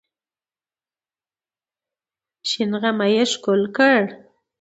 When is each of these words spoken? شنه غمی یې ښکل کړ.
شنه 2.49 2.77
غمی 2.81 3.09
یې 3.15 3.23
ښکل 3.31 3.61
کړ. 3.77 4.01